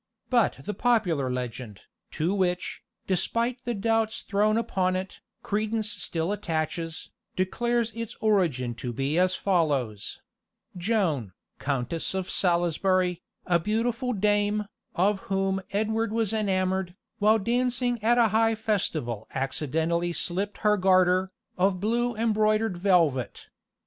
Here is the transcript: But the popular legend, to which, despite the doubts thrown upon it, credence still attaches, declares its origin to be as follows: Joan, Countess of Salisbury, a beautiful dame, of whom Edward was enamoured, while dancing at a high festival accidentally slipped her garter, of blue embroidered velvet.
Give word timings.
But 0.31 0.61
the 0.65 0.73
popular 0.73 1.29
legend, 1.31 1.81
to 2.13 2.33
which, 2.33 2.81
despite 3.05 3.63
the 3.65 3.75
doubts 3.75 4.23
thrown 4.23 4.57
upon 4.57 4.95
it, 4.95 5.19
credence 5.43 5.91
still 5.91 6.31
attaches, 6.31 7.11
declares 7.35 7.91
its 7.93 8.15
origin 8.19 8.73
to 8.81 8.91
be 8.91 9.19
as 9.19 9.35
follows: 9.35 10.19
Joan, 10.75 11.33
Countess 11.59 12.15
of 12.15 12.31
Salisbury, 12.31 13.21
a 13.45 13.59
beautiful 13.59 14.11
dame, 14.11 14.65
of 14.95 15.19
whom 15.29 15.61
Edward 15.69 16.11
was 16.11 16.33
enamoured, 16.33 16.95
while 17.19 17.37
dancing 17.37 18.03
at 18.03 18.17
a 18.17 18.29
high 18.29 18.55
festival 18.55 19.27
accidentally 19.35 20.13
slipped 20.13 20.57
her 20.65 20.77
garter, 20.77 21.29
of 21.59 21.79
blue 21.79 22.15
embroidered 22.15 22.75
velvet. 22.77 23.49